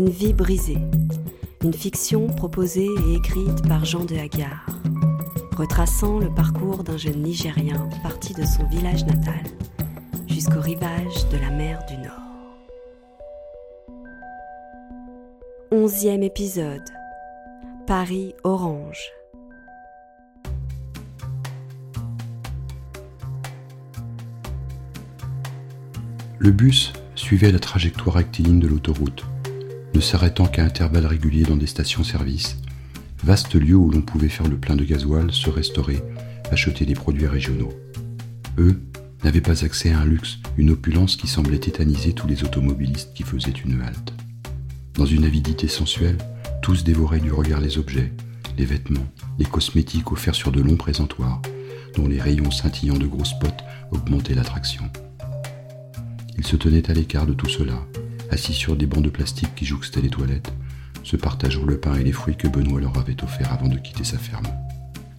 Une 0.00 0.08
vie 0.08 0.32
brisée. 0.32 0.78
Une 1.62 1.74
fiction 1.74 2.28
proposée 2.28 2.88
et 3.06 3.16
écrite 3.16 3.68
par 3.68 3.84
Jean 3.84 4.06
de 4.06 4.16
Hagar, 4.16 4.64
retraçant 5.58 6.18
le 6.18 6.32
parcours 6.34 6.82
d'un 6.84 6.96
jeune 6.96 7.22
Nigérien 7.22 7.86
parti 8.02 8.32
de 8.32 8.42
son 8.46 8.64
village 8.64 9.04
natal 9.04 9.42
jusqu'au 10.26 10.62
rivage 10.62 11.28
de 11.30 11.36
la 11.36 11.50
mer 11.50 11.84
du 11.86 11.98
Nord. 11.98 12.14
Onzième 15.70 16.22
épisode. 16.22 16.88
Paris 17.86 18.34
Orange. 18.42 19.10
Le 26.38 26.50
bus 26.52 26.94
suivait 27.16 27.52
la 27.52 27.58
trajectoire 27.58 28.16
rectiligne 28.16 28.60
de 28.60 28.66
l'autoroute, 28.66 29.26
ne 29.94 30.00
s'arrêtant 30.00 30.46
qu'à 30.46 30.64
intervalles 30.64 31.06
réguliers 31.06 31.44
dans 31.44 31.56
des 31.56 31.66
stations-service, 31.66 32.56
vaste 33.24 33.54
lieu 33.54 33.74
où 33.74 33.90
l'on 33.90 34.02
pouvait 34.02 34.28
faire 34.28 34.48
le 34.48 34.56
plein 34.56 34.76
de 34.76 34.84
gasoil, 34.84 35.32
se 35.32 35.50
restaurer, 35.50 36.02
acheter 36.50 36.84
des 36.86 36.94
produits 36.94 37.26
régionaux. 37.26 37.72
Eux 38.58 38.80
n'avaient 39.24 39.40
pas 39.40 39.64
accès 39.64 39.90
à 39.90 40.00
un 40.00 40.04
luxe, 40.04 40.38
une 40.56 40.70
opulence 40.70 41.16
qui 41.16 41.26
semblait 41.26 41.58
tétaniser 41.58 42.12
tous 42.12 42.26
les 42.26 42.44
automobilistes 42.44 43.12
qui 43.14 43.22
faisaient 43.22 43.50
une 43.50 43.80
halte. 43.82 44.12
Dans 44.94 45.06
une 45.06 45.24
avidité 45.24 45.68
sensuelle, 45.68 46.18
tous 46.62 46.84
dévoraient 46.84 47.20
du 47.20 47.32
regard 47.32 47.60
les 47.60 47.78
objets, 47.78 48.12
les 48.58 48.64
vêtements, 48.64 49.06
les 49.38 49.44
cosmétiques 49.44 50.12
offerts 50.12 50.34
sur 50.34 50.52
de 50.52 50.60
longs 50.60 50.76
présentoirs, 50.76 51.40
dont 51.96 52.08
les 52.08 52.20
rayons 52.20 52.50
scintillants 52.50 52.98
de 52.98 53.06
gros 53.06 53.24
spots 53.24 53.48
augmentaient 53.90 54.34
l'attraction. 54.34 54.84
Ils 56.38 56.46
se 56.46 56.56
tenaient 56.56 56.90
à 56.90 56.94
l'écart 56.94 57.26
de 57.26 57.34
tout 57.34 57.48
cela, 57.48 57.86
assis 58.30 58.54
sur 58.54 58.76
des 58.76 58.86
bancs 58.86 59.02
de 59.02 59.10
plastique 59.10 59.54
qui 59.54 59.64
jouxtaient 59.64 60.00
les 60.00 60.10
toilettes, 60.10 60.52
se 61.02 61.16
partageant 61.16 61.64
le 61.64 61.78
pain 61.78 61.94
et 61.96 62.04
les 62.04 62.12
fruits 62.12 62.36
que 62.36 62.48
Benoît 62.48 62.80
leur 62.80 62.96
avait 62.98 63.22
offerts 63.22 63.52
avant 63.52 63.68
de 63.68 63.78
quitter 63.78 64.04
sa 64.04 64.18
ferme. 64.18 64.46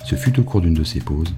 Ce 0.05 0.15
fut 0.15 0.39
au 0.39 0.43
cours 0.43 0.61
d'une 0.61 0.73
de 0.73 0.83
ces 0.83 0.99
pauses 0.99 1.33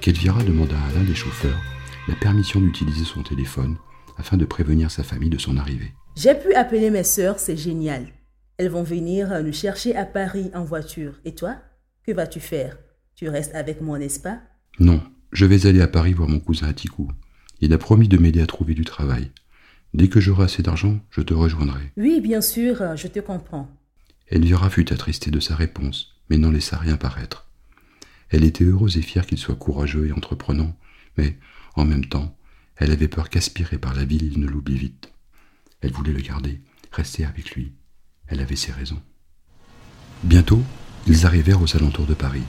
qu'Elvira 0.00 0.42
demanda 0.42 0.76
à 0.76 0.92
l'un 0.92 1.04
des 1.04 1.14
chauffeurs 1.14 1.60
la 2.08 2.14
permission 2.14 2.60
d'utiliser 2.60 3.04
son 3.04 3.22
téléphone 3.22 3.76
afin 4.18 4.36
de 4.36 4.44
prévenir 4.44 4.90
sa 4.90 5.02
famille 5.02 5.30
de 5.30 5.38
son 5.38 5.56
arrivée. 5.56 5.92
J'ai 6.16 6.34
pu 6.34 6.54
appeler 6.54 6.90
mes 6.90 7.04
sœurs, 7.04 7.38
c'est 7.38 7.56
génial. 7.56 8.06
Elles 8.58 8.70
vont 8.70 8.82
venir 8.82 9.42
nous 9.42 9.52
chercher 9.52 9.94
à 9.96 10.06
Paris 10.06 10.50
en 10.54 10.64
voiture. 10.64 11.14
Et 11.24 11.34
toi 11.34 11.56
Que 12.06 12.12
vas-tu 12.12 12.40
faire? 12.40 12.78
Tu 13.14 13.28
restes 13.28 13.54
avec 13.54 13.82
moi, 13.82 13.98
n'est-ce 13.98 14.20
pas? 14.20 14.40
Non, 14.78 15.02
je 15.32 15.44
vais 15.44 15.66
aller 15.66 15.82
à 15.82 15.88
Paris 15.88 16.14
voir 16.14 16.28
mon 16.28 16.40
cousin 16.40 16.68
Atikou. 16.68 17.10
Il 17.60 17.72
a 17.72 17.78
promis 17.78 18.08
de 18.08 18.18
m'aider 18.18 18.40
à 18.40 18.46
trouver 18.46 18.74
du 18.74 18.84
travail. 18.84 19.30
Dès 19.96 20.08
que 20.08 20.20
j'aurai 20.20 20.44
assez 20.44 20.62
d'argent, 20.62 21.00
je 21.08 21.22
te 21.22 21.32
rejoindrai. 21.32 21.90
Oui, 21.96 22.20
bien 22.20 22.42
sûr, 22.42 22.94
je 22.96 23.08
te 23.08 23.18
comprends. 23.18 23.66
Elvira 24.28 24.68
fut 24.68 24.92
attristée 24.92 25.30
de 25.30 25.40
sa 25.40 25.56
réponse, 25.56 26.14
mais 26.28 26.36
n'en 26.36 26.50
laissa 26.50 26.76
rien 26.76 26.98
paraître. 26.98 27.48
Elle 28.28 28.44
était 28.44 28.64
heureuse 28.64 28.98
et 28.98 29.02
fière 29.02 29.24
qu'il 29.24 29.38
soit 29.38 29.54
courageux 29.54 30.06
et 30.06 30.12
entreprenant, 30.12 30.76
mais, 31.16 31.38
en 31.76 31.86
même 31.86 32.04
temps, 32.04 32.36
elle 32.76 32.90
avait 32.90 33.08
peur 33.08 33.30
qu'aspiré 33.30 33.78
par 33.78 33.94
la 33.94 34.04
ville, 34.04 34.30
il 34.30 34.38
ne 34.38 34.46
l'oublie 34.46 34.76
vite. 34.76 35.10
Elle 35.80 35.92
voulait 35.92 36.12
le 36.12 36.20
garder, 36.20 36.60
rester 36.92 37.24
avec 37.24 37.52
lui. 37.52 37.72
Elle 38.26 38.40
avait 38.40 38.54
ses 38.54 38.72
raisons. 38.72 39.00
Bientôt, 40.24 40.62
ils 41.06 41.24
arrivèrent 41.24 41.62
aux 41.62 41.74
alentours 41.74 42.04
de 42.04 42.12
Paris. 42.12 42.44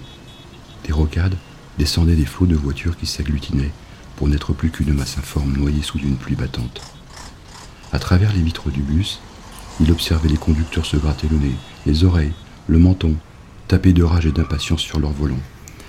Des 0.83 0.91
rocades 0.91 1.37
descendaient 1.77 2.17
des 2.17 2.25
flots 2.25 2.45
de 2.45 2.55
voitures 2.55 2.97
qui 2.97 3.05
s'agglutinaient 3.05 3.71
pour 4.17 4.27
n'être 4.27 4.51
plus 4.51 4.69
qu'une 4.69 4.91
masse 4.91 5.17
informe 5.17 5.55
noyée 5.55 5.81
sous 5.81 5.99
une 5.99 6.17
pluie 6.17 6.35
battante. 6.35 6.96
À 7.97 7.99
travers 7.99 8.31
les 8.31 8.43
vitres 8.43 8.69
du 8.69 8.83
bus, 8.83 9.21
il 9.79 9.91
observait 9.91 10.29
les 10.29 10.37
conducteurs 10.37 10.85
se 10.85 10.97
gratter 10.97 11.27
le 11.31 11.39
nez, 11.39 11.55
les 11.87 12.03
oreilles, 12.03 12.31
le 12.67 12.77
menton, 12.77 13.15
taper 13.67 13.91
de 13.91 14.03
rage 14.03 14.27
et 14.27 14.31
d'impatience 14.31 14.81
sur 14.81 14.99
leur 14.99 15.09
volant, 15.09 15.39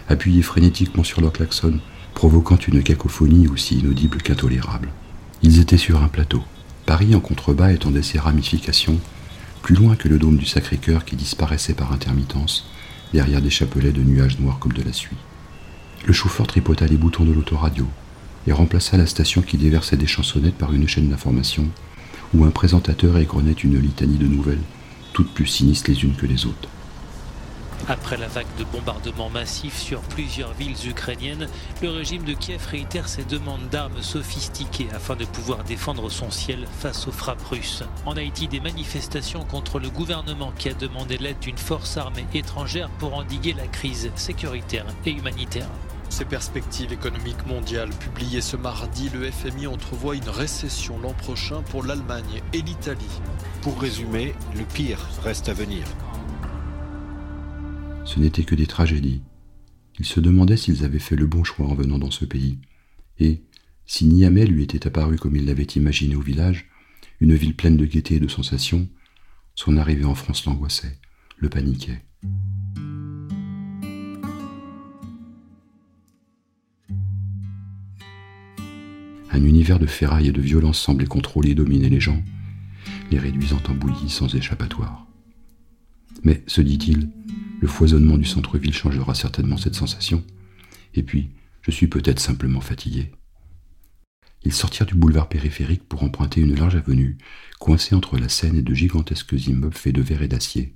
appuyer 0.09 0.41
frénétiquement 0.41 1.05
sur 1.05 1.21
leur 1.21 1.35
klaxon, 1.35 1.81
provoquant 2.15 2.57
une 2.57 2.83
cacophonie 2.83 3.47
aussi 3.47 3.81
inaudible 3.81 4.23
qu'intolérable. 4.23 4.89
Ils 5.43 5.61
étaient 5.61 5.77
sur 5.77 6.03
un 6.03 6.09
plateau. 6.09 6.43
Paris 6.87 7.15
en 7.15 7.21
contrebas 7.21 7.73
étendait 7.73 8.01
ses 8.01 8.19
ramifications, 8.19 8.99
plus 9.61 9.75
loin 9.75 9.95
que 9.95 10.09
le 10.09 10.19
dôme 10.19 10.39
du 10.39 10.47
Sacré-Cœur 10.47 11.05
qui 11.05 11.15
disparaissait 11.15 11.75
par 11.75 11.93
intermittence, 11.93 12.71
derrière 13.13 13.43
des 13.43 13.51
chapelets 13.51 13.93
de 13.93 14.03
nuages 14.03 14.39
noirs 14.39 14.59
comme 14.59 14.73
de 14.73 14.83
la 14.83 14.95
suie. 14.95 15.19
Le 16.07 16.15
chauffeur 16.15 16.47
tripota 16.47 16.87
les 16.87 16.97
boutons 16.97 17.27
de 17.27 17.35
l'autoradio 17.35 17.87
et 18.47 18.53
remplaça 18.53 18.97
la 18.97 19.07
station 19.07 19.43
qui 19.43 19.59
déversait 19.59 19.99
des 19.99 20.07
chansonnettes 20.07 20.57
par 20.57 20.73
une 20.73 20.89
chaîne 20.89 21.11
d'information 21.11 21.69
où 22.35 22.45
un 22.45 22.51
présentateur 22.51 23.17
égrenait 23.19 23.53
une 23.53 23.79
litanie 23.79 24.19
de 24.19 24.27
nouvelles, 24.27 24.63
toutes 25.13 25.33
plus 25.33 25.47
sinistres 25.47 25.91
les 25.91 26.05
unes 26.05 26.15
que 26.15 26.27
les 26.27 26.47
autres. 26.47 26.69
Après 27.87 28.19
la 28.19 28.29
vague 28.29 28.55
de 28.59 28.65
bombardements 28.65 29.31
massifs 29.31 29.79
sur 29.79 30.01
plusieurs 30.03 30.53
villes 30.53 30.89
ukrainiennes, 30.89 31.49
le 31.81 31.89
régime 31.89 32.25
de 32.25 32.35
Kiev 32.35 32.67
réitère 32.67 33.09
ses 33.09 33.25
demandes 33.25 33.69
d'armes 33.71 34.03
sophistiquées 34.03 34.89
afin 34.95 35.17
de 35.17 35.25
pouvoir 35.25 35.65
défendre 35.65 36.11
son 36.11 36.31
ciel 36.31 36.67
face 36.81 37.09
aux 37.09 37.13
frappes 37.13 37.45
russes. 37.45 37.85
En 38.05 38.17
Haïti, 38.17 38.47
des 38.47 38.61
manifestations 38.61 39.45
contre 39.45 39.79
le 39.79 39.89
gouvernement 39.89 40.53
qui 40.59 40.69
a 40.69 40.75
demandé 40.75 41.17
l'aide 41.17 41.39
d'une 41.41 41.57
force 41.57 41.97
armée 41.97 42.27
étrangère 42.35 42.91
pour 42.99 43.15
endiguer 43.15 43.55
la 43.55 43.67
crise 43.67 44.11
sécuritaire 44.17 44.85
et 45.07 45.13
humanitaire. 45.13 45.71
Ces 46.11 46.25
perspectives 46.25 46.93
économiques 46.93 47.47
mondiales 47.47 47.91
publiées 47.91 48.41
ce 48.41 48.57
mardi, 48.57 49.11
le 49.11 49.31
FMI 49.31 49.67
entrevoit 49.67 50.17
une 50.17 50.29
récession 50.29 50.99
l'an 50.99 51.13
prochain 51.13 51.63
pour 51.63 51.85
l'Allemagne 51.85 52.43
et 52.53 52.63
l'Italie. 52.63 53.21
Pour 53.63 53.81
résumer, 53.81 54.35
le 54.57 54.65
pire 54.65 54.99
reste 55.23 55.49
à 55.49 55.53
venir 55.53 55.87
ce 58.09 58.19
n'étaient 58.21 58.45
que 58.45 58.55
des 58.55 58.67
tragédies. 58.67 59.21
Il 59.99 60.07
se 60.07 60.19
demandait 60.19 60.57
s'ils 60.57 60.85
avaient 60.85 60.99
fait 60.99 61.15
le 61.15 61.27
bon 61.27 61.45
choix 61.45 61.67
en 61.67 61.75
venant 61.75 61.99
dans 61.99 62.11
ce 62.11 62.25
pays. 62.25 62.59
Et, 63.19 63.43
si 63.85 64.07
Niamey 64.07 64.47
lui 64.47 64.63
était 64.63 64.87
apparu 64.87 65.17
comme 65.17 65.37
il 65.37 65.45
l'avait 65.45 65.63
imaginé 65.65 66.17
au 66.17 66.23
village, 66.23 66.71
une 67.21 67.35
ville 67.35 67.55
pleine 67.55 67.77
de 67.77 67.85
gaieté 67.85 68.15
et 68.15 68.21
de 68.21 68.29
sensations, 68.29 68.89
son 69.55 69.77
arrivée 69.77 70.07
en 70.07 70.15
France 70.15 70.47
l'angoissait, 70.47 70.99
le 71.37 71.51
paniquait. 71.51 72.03
Un 79.39 79.45
univers 79.45 79.79
de 79.79 79.87
ferraille 79.87 80.27
et 80.27 80.33
de 80.33 80.41
violence 80.41 80.81
semblait 80.81 81.07
contrôler 81.07 81.51
et 81.51 81.55
dominer 81.55 81.89
les 81.89 82.01
gens, 82.01 82.21
les 83.13 83.21
réduisant 83.21 83.63
en 83.69 83.73
bouillie 83.73 84.11
sans 84.11 84.35
échappatoire. 84.35 85.07
Mais, 86.25 86.43
se 86.49 86.61
dit-il, 86.61 87.09
le 87.61 87.69
foisonnement 87.69 88.19
du 88.19 88.25
centre-ville 88.25 88.75
changera 88.75 89.15
certainement 89.15 89.57
cette 89.57 89.77
sensation. 89.77 90.25
Et 90.95 91.05
puis, 91.05 91.31
je 91.63 91.71
suis 91.71 91.87
peut-être 91.87 92.19
simplement 92.19 92.61
fatigué. 92.61 93.13
Ils 94.43 94.53
sortirent 94.53 94.87
du 94.87 94.97
boulevard 94.97 95.29
périphérique 95.29 95.89
pour 95.89 96.03
emprunter 96.03 96.41
une 96.41 96.57
large 96.57 96.75
avenue, 96.75 97.17
coincée 97.61 97.95
entre 97.95 98.19
la 98.19 98.29
Seine 98.29 98.57
et 98.57 98.63
de 98.63 98.75
gigantesques 98.75 99.47
immeubles 99.47 99.73
faits 99.73 99.95
de 99.95 100.03
verre 100.03 100.23
et 100.23 100.29
d'acier, 100.29 100.75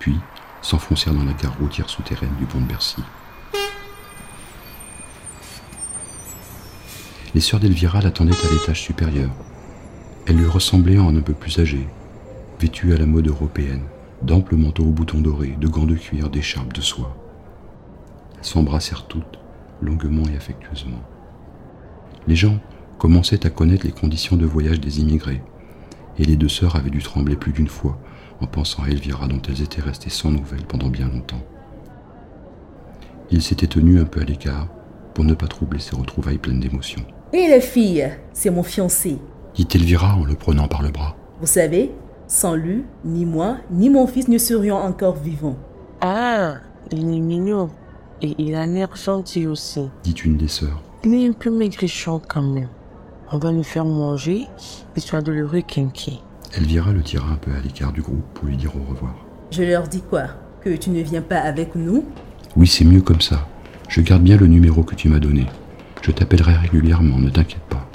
puis 0.00 0.16
s'enfoncèrent 0.62 1.14
dans 1.14 1.24
la 1.24 1.34
gare 1.34 1.56
routière 1.60 1.88
souterraine 1.88 2.34
du 2.40 2.44
pont 2.46 2.60
de 2.60 2.66
Bercy. 2.66 3.02
Les 7.32 7.40
sœurs 7.40 7.60
d'Elvira 7.60 8.00
l'attendaient 8.00 8.32
à 8.32 8.52
l'étage 8.52 8.80
supérieur. 8.80 9.30
Elle 10.26 10.36
lui 10.36 10.46
ressemblait 10.46 10.98
en 10.98 11.14
un 11.14 11.20
peu 11.20 11.32
plus 11.32 11.60
âgée, 11.60 11.86
vêtue 12.58 12.92
à 12.92 12.98
la 12.98 13.06
mode 13.06 13.28
européenne, 13.28 13.84
d'amples 14.22 14.56
manteaux 14.56 14.84
aux 14.84 14.90
boutons 14.90 15.20
dorés, 15.20 15.56
de 15.60 15.68
gants 15.68 15.86
de 15.86 15.94
cuir, 15.94 16.28
d'écharpes 16.28 16.72
de 16.72 16.80
soie. 16.80 17.16
Elles 18.36 18.44
s'embrassèrent 18.44 19.06
toutes, 19.06 19.38
longuement 19.80 20.24
et 20.32 20.36
affectueusement. 20.36 21.02
Les 22.26 22.34
gens 22.34 22.58
commençaient 22.98 23.46
à 23.46 23.50
connaître 23.50 23.86
les 23.86 23.92
conditions 23.92 24.36
de 24.36 24.44
voyage 24.44 24.80
des 24.80 25.00
immigrés, 25.00 25.42
et 26.18 26.24
les 26.24 26.36
deux 26.36 26.48
sœurs 26.48 26.74
avaient 26.74 26.90
dû 26.90 27.02
trembler 27.02 27.36
plus 27.36 27.52
d'une 27.52 27.68
fois 27.68 27.96
en 28.40 28.46
pensant 28.46 28.82
à 28.82 28.88
Elvira 28.88 29.28
dont 29.28 29.40
elles 29.48 29.62
étaient 29.62 29.80
restées 29.80 30.10
sans 30.10 30.32
nouvelles 30.32 30.66
pendant 30.66 30.88
bien 30.88 31.08
longtemps. 31.08 31.42
Ils 33.30 33.42
s'étaient 33.42 33.68
tenus 33.68 34.00
un 34.00 34.04
peu 34.04 34.20
à 34.20 34.24
l'écart 34.24 34.66
pour 35.14 35.24
ne 35.24 35.34
pas 35.34 35.46
troubler 35.46 35.78
ces 35.78 35.94
retrouvailles 35.94 36.38
pleines 36.38 36.60
d'émotions. 36.60 37.04
Et 37.32 37.46
les 37.46 37.60
filles, 37.60 38.10
c'est 38.32 38.50
mon 38.50 38.64
fiancé, 38.64 39.18
dit 39.54 39.68
Elvira 39.72 40.16
en 40.16 40.24
le 40.24 40.34
prenant 40.34 40.66
par 40.66 40.82
le 40.82 40.90
bras. 40.90 41.14
Vous 41.40 41.46
savez, 41.46 41.92
sans 42.26 42.54
lui, 42.54 42.84
ni 43.04 43.24
moi, 43.24 43.58
ni 43.70 43.88
mon 43.88 44.08
fils 44.08 44.26
ne 44.26 44.36
serions 44.36 44.76
encore 44.76 45.14
vivants. 45.14 45.56
Ah, 46.00 46.54
il 46.90 46.98
est 46.98 47.20
mignon. 47.20 47.70
Et 48.20 48.34
il 48.38 48.54
a 48.54 48.66
l'air 48.66 48.94
gentil 48.96 49.46
aussi. 49.46 49.88
Dit 50.02 50.14
une 50.24 50.36
des 50.36 50.48
sœurs. 50.48 50.82
Il 51.04 51.14
est 51.14 51.28
un 51.28 51.32
peu 51.32 51.50
maigrichon 51.50 52.20
quand 52.26 52.42
même. 52.42 52.68
On 53.32 53.38
va 53.38 53.52
nous 53.52 53.62
faire 53.62 53.84
manger, 53.84 54.46
histoire 54.96 55.22
de 55.22 55.30
le 55.30 55.46
requinquer. 55.46 56.18
Elvira 56.56 56.92
le 56.92 57.02
tira 57.02 57.30
un 57.30 57.36
peu 57.36 57.52
à 57.52 57.60
l'écart 57.60 57.92
du 57.92 58.02
groupe 58.02 58.24
pour 58.34 58.48
lui 58.48 58.56
dire 58.56 58.72
au 58.74 58.90
revoir. 58.90 59.14
Je 59.52 59.62
leur 59.62 59.86
dis 59.86 60.02
quoi? 60.02 60.24
Que 60.62 60.70
tu 60.76 60.90
ne 60.90 61.00
viens 61.00 61.22
pas 61.22 61.38
avec 61.38 61.76
nous? 61.76 62.04
Oui, 62.56 62.66
c'est 62.66 62.84
mieux 62.84 63.00
comme 63.00 63.20
ça. 63.20 63.46
Je 63.88 64.00
garde 64.00 64.22
bien 64.22 64.36
le 64.36 64.48
numéro 64.48 64.82
que 64.82 64.96
tu 64.96 65.08
m'as 65.08 65.20
donné. 65.20 65.46
Je 66.02 66.10
t'appellerai 66.10 66.54
régulièrement, 66.54 67.18
ne 67.18 67.30
t'inquiète 67.30 67.62
pas. 67.68 67.88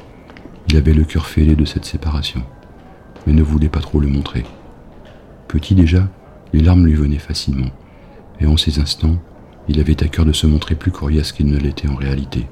Il 0.69 0.77
avait 0.77 0.93
le 0.93 1.03
cœur 1.03 1.27
fêlé 1.27 1.55
de 1.55 1.65
cette 1.65 1.85
séparation 1.85 2.43
mais 3.25 3.33
ne 3.33 3.43
voulait 3.43 3.69
pas 3.69 3.79
trop 3.79 3.99
le 3.99 4.07
montrer. 4.07 4.45
Petit 5.47 5.75
déjà, 5.75 6.07
les 6.53 6.61
larmes 6.61 6.85
lui 6.85 6.93
venaient 6.93 7.17
facilement, 7.17 7.69
et 8.39 8.45
en 8.45 8.57
ces 8.57 8.79
instants, 8.79 9.17
il 9.67 9.79
avait 9.79 10.03
à 10.03 10.07
cœur 10.07 10.25
de 10.25 10.33
se 10.33 10.47
montrer 10.47 10.75
plus 10.75 10.91
coriace 10.91 11.31
qu'il 11.31 11.47
ne 11.47 11.57
l'était 11.57 11.87
en 11.87 11.95
réalité. 11.95 12.47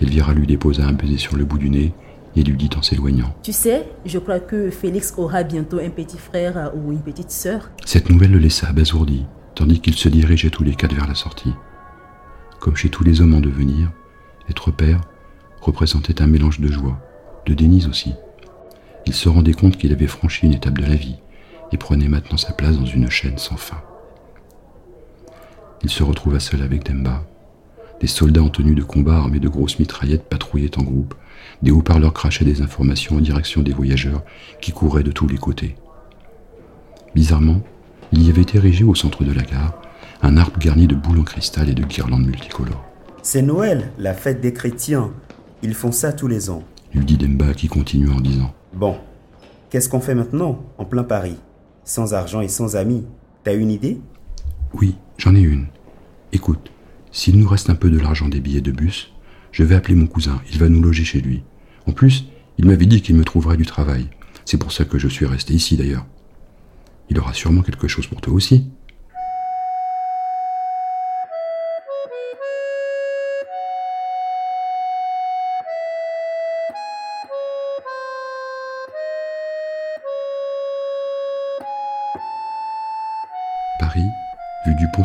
Elvira 0.00 0.32
lui 0.34 0.46
déposa 0.46 0.86
un 0.86 0.92
baiser 0.92 1.18
sur 1.18 1.36
le 1.36 1.44
bout 1.44 1.58
du 1.58 1.70
nez 1.70 1.92
et 2.34 2.42
lui 2.42 2.56
dit 2.56 2.70
en 2.76 2.82
s'éloignant. 2.82 3.34
Tu 3.42 3.52
sais, 3.52 3.88
je 4.04 4.18
crois 4.18 4.40
que 4.40 4.70
Félix 4.70 5.14
aura 5.16 5.42
bientôt 5.42 5.78
un 5.78 5.88
petit 5.88 6.18
frère 6.18 6.72
ou 6.74 6.92
une 6.92 7.00
petite 7.00 7.30
sœur. 7.30 7.70
Cette 7.84 8.10
nouvelle 8.10 8.32
le 8.32 8.38
laissa 8.38 8.68
abasourdi, 8.68 9.24
tandis 9.54 9.80
qu'ils 9.80 9.94
se 9.94 10.08
dirigeaient 10.08 10.50
tous 10.50 10.64
les 10.64 10.74
quatre 10.74 10.94
vers 10.94 11.06
la 11.06 11.14
sortie. 11.14 11.52
Comme 12.60 12.76
chez 12.76 12.90
tous 12.90 13.04
les 13.04 13.20
hommes 13.20 13.34
en 13.34 13.40
devenir, 13.40 13.90
être 14.48 14.70
père 14.70 15.00
représentait 15.60 16.22
un 16.22 16.26
mélange 16.26 16.60
de 16.60 16.68
joie, 16.68 17.00
de 17.46 17.54
déni 17.54 17.86
aussi. 17.88 18.14
Il 19.06 19.14
se 19.14 19.28
rendait 19.28 19.52
compte 19.52 19.76
qu'il 19.76 19.92
avait 19.92 20.06
franchi 20.06 20.46
une 20.46 20.54
étape 20.54 20.78
de 20.78 20.86
la 20.86 20.94
vie 20.94 21.16
et 21.72 21.76
prenait 21.76 22.08
maintenant 22.08 22.36
sa 22.36 22.52
place 22.52 22.76
dans 22.76 22.86
une 22.86 23.10
chaîne 23.10 23.38
sans 23.38 23.56
fin. 23.56 23.80
Il 25.82 25.90
se 25.90 26.02
retrouva 26.02 26.40
seul 26.40 26.62
avec 26.62 26.84
Demba. 26.84 27.24
Des 28.00 28.06
soldats 28.06 28.42
en 28.42 28.48
tenue 28.48 28.74
de 28.74 28.82
combat 28.82 29.16
armés 29.16 29.40
de 29.40 29.48
grosses 29.48 29.78
mitraillettes 29.78 30.28
patrouillaient 30.28 30.78
en 30.78 30.82
groupe. 30.82 31.14
Des 31.62 31.70
haut-parleurs 31.70 32.12
crachaient 32.12 32.44
des 32.44 32.60
informations 32.60 33.16
en 33.16 33.20
direction 33.20 33.62
des 33.62 33.72
voyageurs 33.72 34.22
qui 34.60 34.72
couraient 34.72 35.02
de 35.02 35.12
tous 35.12 35.28
les 35.28 35.38
côtés. 35.38 35.76
Bizarrement, 37.14 37.62
il 38.12 38.26
y 38.26 38.30
avait 38.30 38.46
érigé 38.54 38.84
au 38.84 38.94
centre 38.94 39.24
de 39.24 39.32
la 39.32 39.42
gare 39.42 39.74
un 40.22 40.36
arbre 40.36 40.58
garni 40.58 40.86
de 40.86 40.94
boules 40.94 41.20
en 41.20 41.24
cristal 41.24 41.68
et 41.68 41.74
de 41.74 41.84
guirlandes 41.84 42.26
multicolores. 42.26 42.85
C'est 43.28 43.42
Noël, 43.42 43.90
la 43.98 44.14
fête 44.14 44.40
des 44.40 44.52
chrétiens. 44.52 45.12
Ils 45.60 45.74
font 45.74 45.90
ça 45.90 46.12
tous 46.12 46.28
les 46.28 46.48
ans. 46.48 46.62
Lui 46.94 47.04
dit 47.04 47.16
Demba 47.16 47.54
qui 47.54 47.66
continua 47.66 48.14
en 48.14 48.20
disant 48.20 48.54
Bon, 48.72 48.98
qu'est-ce 49.68 49.88
qu'on 49.88 49.98
fait 49.98 50.14
maintenant, 50.14 50.64
en 50.78 50.84
plein 50.84 51.02
Paris? 51.02 51.34
Sans 51.82 52.14
argent 52.14 52.40
et 52.40 52.46
sans 52.46 52.76
amis. 52.76 53.04
T'as 53.42 53.56
une 53.56 53.72
idée? 53.72 53.98
Oui, 54.74 54.94
j'en 55.18 55.34
ai 55.34 55.40
une. 55.40 55.66
Écoute, 56.30 56.70
s'il 57.10 57.36
nous 57.40 57.48
reste 57.48 57.68
un 57.68 57.74
peu 57.74 57.90
de 57.90 57.98
l'argent 57.98 58.28
des 58.28 58.38
billets 58.38 58.60
de 58.60 58.70
bus, 58.70 59.12
je 59.50 59.64
vais 59.64 59.74
appeler 59.74 59.96
mon 59.96 60.06
cousin, 60.06 60.40
il 60.52 60.60
va 60.60 60.68
nous 60.68 60.80
loger 60.80 61.04
chez 61.04 61.20
lui. 61.20 61.42
En 61.88 61.92
plus, 61.92 62.26
il 62.58 62.66
m'avait 62.66 62.86
dit 62.86 63.02
qu'il 63.02 63.16
me 63.16 63.24
trouverait 63.24 63.56
du 63.56 63.66
travail. 63.66 64.06
C'est 64.44 64.56
pour 64.56 64.70
ça 64.70 64.84
que 64.84 65.00
je 65.00 65.08
suis 65.08 65.26
resté 65.26 65.52
ici 65.52 65.76
d'ailleurs. 65.76 66.06
Il 67.10 67.18
aura 67.18 67.34
sûrement 67.34 67.62
quelque 67.62 67.88
chose 67.88 68.06
pour 68.06 68.20
toi 68.20 68.34
aussi. 68.34 68.70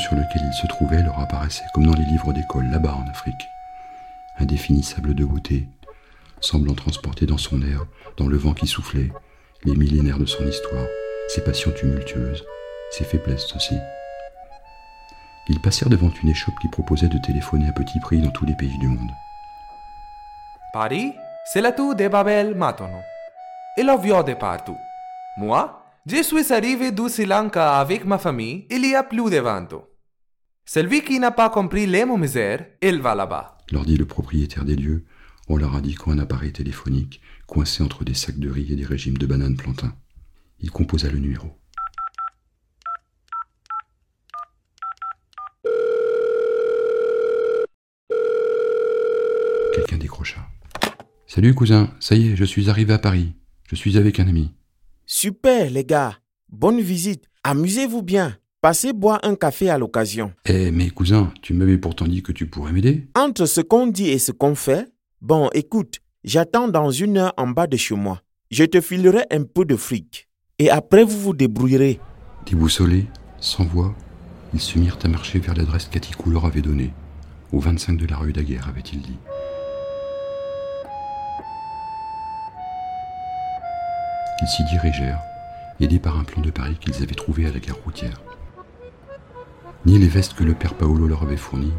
Sur 0.01 0.15
lequel 0.15 0.42
il 0.44 0.53
se 0.53 0.68
trouvait, 0.68 1.03
leur 1.03 1.19
apparaissait 1.19 1.63
comme 1.74 1.86
dans 1.86 1.98
les 1.98 2.06
livres 2.06 2.33
d'école 2.33 2.69
là-bas 2.69 2.95
en 2.95 3.09
Afrique. 3.09 3.48
Indéfinissable 4.39 5.13
de 5.13 5.24
beauté, 5.24 5.68
semblant 6.42 6.74
transporter 6.74 7.25
dans 7.25 7.38
son 7.38 7.62
air, 7.62 7.86
dans 8.18 8.27
le 8.27 8.38
vent 8.38 8.53
qui 8.53 8.68
soufflait, 8.68 9.12
les 9.63 9.75
millénaires 9.75 10.19
de 10.19 10.25
son 10.25 10.45
histoire, 10.48 10.88
ses 11.30 11.44
passions 11.44 11.71
tumultueuses, 11.71 12.44
ses 12.92 13.03
faiblesses 13.03 13.56
aussi. 13.56 13.75
Ils 15.48 15.62
passèrent 15.62 15.89
devant 15.89 16.12
une 16.24 16.30
échoppe 16.30 16.59
qui 16.59 16.68
proposait 16.68 17.07
de 17.07 17.18
téléphoner 17.19 17.68
à 17.68 17.71
petit 17.71 18.00
prix 18.00 18.21
dans 18.21 18.31
tous 18.31 18.45
les 18.45 18.56
pays 18.56 18.77
du 18.80 18.88
monde. 18.88 19.12
Paris, 20.74 21.13
c'est 21.45 21.62
la 21.62 21.71
tour 21.71 21.95
de 21.95 22.07
Babel 22.07 22.56
maintenant. 22.56 23.01
Et 23.77 23.83
l'avion 23.83 24.24
de 24.24 24.33
partout. 24.33 24.77
Moi, 25.38 25.83
je 26.06 26.24
suis 26.24 26.51
arrivé 26.51 26.92
du 26.92 27.09
Sri 27.09 27.25
Lanka 27.25 27.80
avec 27.80 28.06
ma 28.06 28.18
famille 28.18 28.65
il 28.69 28.86
y 28.86 28.95
a 28.95 29.04
plus 29.04 29.30
de 29.30 29.39
20 29.39 29.74
ans. 29.74 29.83
Celui 30.65 31.03
qui 31.03 31.19
n'a 31.19 31.31
pas 31.31 31.49
compris 31.49 31.85
les 31.87 32.05
mots 32.05 32.17
misères, 32.17 32.65
il 32.81 33.01
va 33.01 33.15
là-bas. 33.15 33.57
leur 33.71 33.85
dit 33.85 33.97
le 33.97 34.05
propriétaire 34.05 34.63
des 34.65 34.75
lieux 34.75 35.05
en 35.47 35.57
leur 35.57 35.75
indiquant 35.75 36.11
un 36.11 36.19
appareil 36.19 36.51
téléphonique 36.53 37.21
coincé 37.47 37.83
entre 37.83 38.05
des 38.05 38.13
sacs 38.13 38.39
de 38.39 38.49
riz 38.49 38.71
et 38.71 38.75
des 38.75 38.85
régimes 38.85 39.17
de 39.17 39.25
bananes 39.25 39.57
plantains. 39.57 39.95
Il 40.59 40.71
composa 40.71 41.09
le 41.09 41.19
numéro. 41.19 41.57
Quelqu'un 49.73 49.97
décrocha. 49.97 50.47
Salut 51.27 51.53
cousin, 51.55 51.93
ça 51.99 52.15
y 52.15 52.29
est, 52.29 52.35
je 52.35 52.43
suis 52.45 52.69
arrivé 52.69 52.93
à 52.93 52.99
Paris. 52.99 53.33
Je 53.67 53.75
suis 53.75 53.97
avec 53.97 54.19
un 54.19 54.27
ami. 54.27 54.51
Super, 55.05 55.69
les 55.69 55.85
gars. 55.85 56.17
Bonne 56.49 56.81
visite. 56.81 57.25
Amusez-vous 57.43 58.03
bien. 58.03 58.37
Passez 58.61 58.93
boire 58.93 59.19
un 59.23 59.33
café 59.33 59.71
à 59.71 59.79
l'occasion. 59.79 60.33
Eh 60.45 60.69
mais 60.69 60.91
cousin, 60.91 61.33
tu 61.41 61.55
m'avais 61.55 61.79
pourtant 61.79 62.05
dit 62.05 62.21
que 62.21 62.31
tu 62.31 62.45
pourrais 62.45 62.71
m'aider. 62.71 63.07
Entre 63.15 63.47
ce 63.47 63.59
qu'on 63.59 63.87
dit 63.87 64.09
et 64.09 64.19
ce 64.19 64.31
qu'on 64.31 64.53
fait, 64.53 64.87
bon, 65.19 65.49
écoute, 65.55 65.97
j'attends 66.23 66.67
dans 66.67 66.91
une 66.91 67.17
heure 67.17 67.33
en 67.37 67.47
bas 67.47 67.65
de 67.65 67.75
chez 67.75 67.95
moi. 67.95 68.21
Je 68.51 68.63
te 68.63 68.79
filerai 68.79 69.23
un 69.31 69.45
peu 69.45 69.65
de 69.65 69.75
fric. 69.75 70.27
Et 70.59 70.69
après, 70.69 71.03
vous 71.03 71.19
vous 71.19 71.33
débrouillerez. 71.33 71.99
Déboussolés, 72.45 73.07
sans 73.39 73.65
voix, 73.65 73.95
ils 74.53 74.59
se 74.59 74.77
mirent 74.77 74.99
à 75.03 75.07
marcher 75.07 75.39
vers 75.39 75.55
l'adresse 75.55 75.87
qu'Atikou 75.87 76.29
leur 76.29 76.45
avait 76.45 76.61
donnée, 76.61 76.93
au 77.51 77.59
25 77.59 77.97
de 77.97 78.05
la 78.05 78.17
rue 78.17 78.31
Daguerre, 78.31 78.67
avait-il 78.67 79.01
dit. 79.01 79.17
Ils 84.39 84.47
s'y 84.47 84.63
dirigèrent, 84.65 85.21
aidés 85.79 85.97
par 85.97 86.19
un 86.19 86.23
plan 86.23 86.43
de 86.43 86.51
Paris 86.51 86.77
qu'ils 86.79 87.01
avaient 87.01 87.15
trouvé 87.15 87.47
à 87.47 87.51
la 87.51 87.59
gare 87.59 87.77
routière. 87.83 88.21
Ni 89.86 89.98
les 89.98 90.07
vestes 90.07 90.33
que 90.33 90.44
le 90.44 90.54
père 90.54 90.75
Paolo 90.75 91.07
leur 91.07 91.24
avait 91.24 91.38
fournies, 91.38 91.74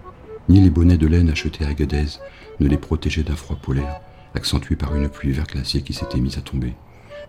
ni 0.49 0.61
les 0.61 0.71
bonnets 0.71 0.99
de 0.99 1.07
laine 1.07 1.31
achetés 1.31 1.65
à 1.65 1.73
Gadez 1.73 2.19
ne 2.59 2.69
les 2.69 2.77
protégeaient 2.77 3.23
d'un 3.23 3.37
froid 3.37 3.57
polaire, 3.57 4.01
accentué 4.35 4.75
par 4.75 4.95
une 4.97 5.09
pluie 5.09 5.33
verglacée 5.33 5.83
qui 5.83 5.93
s'était 5.93 6.19
mise 6.19 6.37
à 6.37 6.41
tomber, 6.41 6.75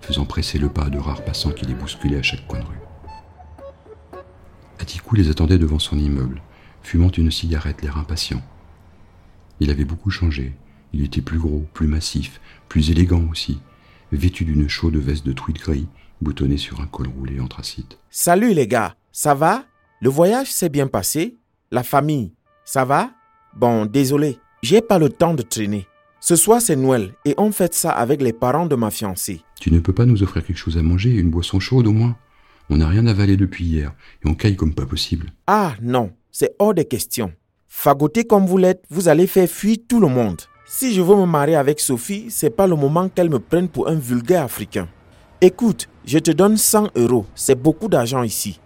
faisant 0.02 0.26
presser 0.26 0.58
le 0.58 0.70
pas 0.70 0.90
de 0.90 0.98
rares 0.98 1.24
passants 1.24 1.52
qui 1.52 1.66
les 1.66 1.76
bousculaient 1.76 2.18
à 2.18 2.24
chaque 2.24 2.48
coin 2.48 2.60
de 2.60 2.66
rue. 2.66 4.22
Atikou 4.80 5.16
les 5.16 5.30
attendait 5.30 5.60
devant 5.60 5.80
son 5.80 5.98
immeuble, 5.98 6.42
fumant 6.82 7.12
une 7.12 7.32
cigarette, 7.32 7.82
l'air 7.84 7.98
impatient. 7.98 8.42
Il 9.60 9.70
avait 9.70 9.86
beaucoup 9.86 10.10
changé. 10.10 10.54
Il 10.92 11.04
était 11.04 11.22
plus 11.22 11.40
gros, 11.40 11.66
plus 11.74 11.88
massif, 11.88 12.42
plus 12.68 12.92
élégant 12.92 13.24
aussi, 13.32 13.60
vêtu 14.12 14.44
d'une 14.44 14.68
chaude 14.68 14.96
veste 14.98 15.26
de 15.26 15.34
tweed 15.34 15.58
gris, 15.58 15.88
boutonnée 16.22 16.58
sur 16.58 16.82
un 16.82 16.88
col 16.88 17.08
roulé 17.08 17.40
anthracite. 17.40 17.98
Salut 18.10 18.54
les 18.54 18.68
gars, 18.68 18.96
ça 19.12 19.34
va? 19.34 19.66
Le 20.04 20.10
voyage 20.10 20.52
s'est 20.52 20.68
bien 20.68 20.88
passé 20.88 21.38
La 21.72 21.82
famille, 21.82 22.34
ça 22.66 22.84
va? 22.84 23.12
Bon, 23.56 23.86
désolé, 23.86 24.38
j'ai 24.62 24.82
pas 24.82 25.00
le 25.00 25.08
temps 25.08 25.34
de 25.34 25.44
traîner. 25.44 25.88
Ce 26.20 26.36
soir 26.36 26.62
c'est 26.62 26.76
Noël 26.76 27.14
et 27.24 27.36
on 27.38 27.54
fête 27.54 27.74
ça 27.74 27.92
avec 27.92 28.22
les 28.22 28.34
parents 28.34 28.66
de 28.66 28.76
ma 28.76 28.92
fiancée. 28.92 29.40
Tu 29.62 29.72
ne 29.72 29.80
peux 29.80 29.94
pas 29.94 30.04
nous 30.06 30.22
offrir 30.22 30.46
quelque 30.46 30.58
chose 30.58 30.78
à 30.78 30.84
manger, 30.84 31.12
une 31.12 31.30
boisson 31.30 31.62
chaude 31.62 31.88
au 31.88 31.94
moins 31.94 32.18
On 32.70 32.76
n'a 32.76 32.90
rien 32.90 33.08
avalé 33.08 33.38
depuis 33.38 33.64
hier 33.64 33.94
et 34.26 34.28
on 34.28 34.34
caille 34.34 34.58
comme 34.58 34.74
pas 34.74 34.86
possible. 34.86 35.32
Ah 35.48 35.76
non, 35.82 36.12
c'est 36.34 36.54
hors 36.60 36.74
de 36.74 36.84
question. 36.84 37.32
Fagoté 37.70 38.26
comme 38.26 38.46
vous 38.46 38.58
l'êtes, 38.58 38.84
vous 38.90 39.08
allez 39.08 39.26
faire 39.26 39.48
fuir 39.48 39.78
tout 39.88 40.02
le 40.02 40.08
monde. 40.08 40.42
Si 40.66 40.94
je 40.94 41.02
veux 41.02 41.16
me 41.16 41.26
marier 41.26 41.56
avec 41.56 41.80
Sophie, 41.80 42.26
c'est 42.28 42.50
pas 42.50 42.68
le 42.68 42.76
moment 42.76 43.08
qu'elle 43.08 43.30
me 43.30 43.40
prenne 43.40 43.70
pour 43.70 43.88
un 43.88 43.96
vulgaire 43.96 44.44
africain. 44.44 44.90
Écoute, 45.40 45.88
je 46.06 46.20
te 46.20 46.32
donne 46.32 46.58
100 46.58 46.90
euros, 46.98 47.26
c'est 47.36 47.56
beaucoup 47.56 47.88
d'argent 47.88 48.24
ici. 48.24 48.60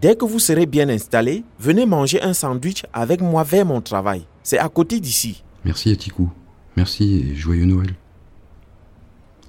Dès 0.00 0.16
que 0.16 0.24
vous 0.24 0.38
serez 0.38 0.66
bien 0.66 0.88
installé, 0.88 1.44
venez 1.58 1.86
manger 1.86 2.22
un 2.22 2.32
sandwich 2.32 2.84
avec 2.92 3.20
moi 3.20 3.44
vers 3.44 3.66
mon 3.66 3.80
travail. 3.80 4.26
C'est 4.42 4.58
à 4.58 4.68
côté 4.68 5.00
d'ici. 5.00 5.44
Merci 5.64 5.90
Atikou. 5.90 6.30
Merci 6.76 7.26
et 7.30 7.34
joyeux 7.36 7.66
Noël. 7.66 7.94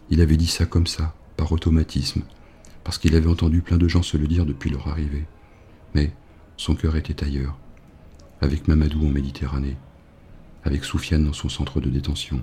Il 0.09 0.21
avait 0.21 0.37
dit 0.37 0.47
ça 0.47 0.65
comme 0.65 0.85
ça, 0.85 1.13
par 1.37 1.51
automatisme, 1.51 2.21
parce 2.83 2.97
qu'il 2.97 3.15
avait 3.15 3.29
entendu 3.29 3.61
plein 3.61 3.77
de 3.77 3.87
gens 3.87 4.03
se 4.03 4.17
le 4.17 4.27
dire 4.27 4.45
depuis 4.45 4.69
leur 4.69 4.87
arrivée. 4.87 5.25
Mais 5.95 6.11
son 6.57 6.75
cœur 6.75 6.95
était 6.97 7.23
ailleurs, 7.23 7.57
avec 8.41 8.67
Mamadou 8.67 9.07
en 9.07 9.09
Méditerranée, 9.09 9.77
avec 10.65 10.83
Soufiane 10.83 11.25
dans 11.25 11.33
son 11.33 11.49
centre 11.49 11.79
de 11.79 11.89
détention, 11.89 12.41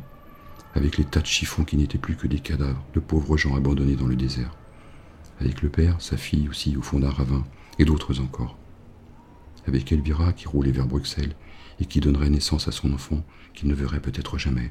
avec 0.74 0.96
les 0.96 1.04
tas 1.04 1.20
de 1.20 1.26
chiffons 1.26 1.64
qui 1.64 1.76
n'étaient 1.76 1.98
plus 1.98 2.16
que 2.16 2.26
des 2.26 2.40
cadavres 2.40 2.82
de 2.94 3.00
pauvres 3.00 3.36
gens 3.36 3.54
abandonnés 3.54 3.96
dans 3.96 4.06
le 4.06 4.16
désert, 4.16 4.56
avec 5.40 5.62
le 5.62 5.68
père, 5.68 5.96
sa 6.00 6.16
fille 6.16 6.48
aussi 6.48 6.76
au 6.76 6.82
fond 6.82 7.00
d'un 7.00 7.10
ravin, 7.10 7.44
et 7.80 7.84
d'autres 7.86 8.20
encore, 8.20 8.58
avec 9.66 9.90
Elvira 9.90 10.34
qui 10.34 10.46
roulait 10.46 10.70
vers 10.70 10.86
Bruxelles 10.86 11.34
et 11.80 11.86
qui 11.86 12.00
donnerait 12.00 12.28
naissance 12.28 12.68
à 12.68 12.72
son 12.72 12.92
enfant 12.92 13.24
qu'il 13.54 13.68
ne 13.68 13.74
verrait 13.74 14.02
peut-être 14.02 14.36
jamais. 14.36 14.70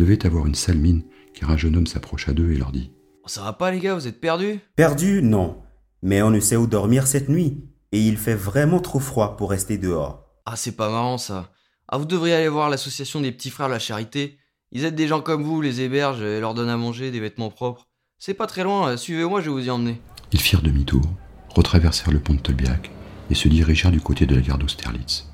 Devaient 0.00 0.26
avoir 0.26 0.46
une 0.46 0.54
sale 0.54 0.78
mine, 0.78 1.04
car 1.34 1.50
un 1.50 1.56
jeune 1.56 1.76
homme 1.76 1.86
s'approcha 1.86 2.32
d'eux 2.32 2.52
et 2.52 2.56
leur 2.56 2.72
dit 2.72 2.90
Ça 3.26 3.42
va 3.42 3.52
pas, 3.52 3.70
les 3.70 3.78
gars, 3.78 3.94
vous 3.94 4.08
êtes 4.08 4.20
perdus? 4.20 4.58
Perdus, 4.74 5.22
non. 5.22 5.62
Mais 6.02 6.22
on 6.22 6.30
ne 6.30 6.40
sait 6.40 6.56
où 6.56 6.66
dormir 6.66 7.06
cette 7.06 7.28
nuit, 7.28 7.62
et 7.92 8.00
il 8.00 8.16
fait 8.16 8.34
vraiment 8.34 8.80
trop 8.80 8.98
froid 8.98 9.36
pour 9.36 9.50
rester 9.50 9.76
dehors. 9.76 10.24
Ah, 10.46 10.56
c'est 10.56 10.76
pas 10.76 10.90
marrant 10.90 11.18
ça. 11.18 11.52
Ah, 11.88 11.98
vous 11.98 12.06
devriez 12.06 12.34
aller 12.34 12.48
voir 12.48 12.70
l'association 12.70 13.20
des 13.20 13.30
petits 13.32 13.50
frères 13.50 13.68
de 13.68 13.74
la 13.74 13.78
charité. 13.78 14.38
Ils 14.72 14.84
aident 14.84 14.94
des 14.94 15.08
gens 15.08 15.20
comme 15.20 15.42
vous, 15.42 15.60
les 15.60 15.82
hébergent 15.82 16.22
et 16.22 16.40
leur 16.40 16.54
donnent 16.54 16.70
à 16.70 16.76
manger, 16.76 17.10
des 17.10 17.20
vêtements 17.20 17.50
propres. 17.50 17.88
C'est 18.18 18.34
pas 18.34 18.46
très 18.46 18.64
loin, 18.64 18.96
suivez-moi, 18.96 19.40
je 19.40 19.46
vais 19.46 19.52
vous 19.52 19.66
y 19.66 19.70
emmener. 19.70 20.00
Ils 20.32 20.40
firent 20.40 20.62
demi-tour, 20.62 21.02
retraversèrent 21.50 22.12
le 22.12 22.20
pont 22.20 22.34
de 22.34 22.40
Tolbiac 22.40 22.90
et 23.30 23.34
se 23.34 23.48
dirigèrent 23.48 23.90
du 23.90 24.00
côté 24.00 24.24
de 24.24 24.34
la 24.34 24.40
gare 24.40 24.58
d'Austerlitz. 24.58 25.28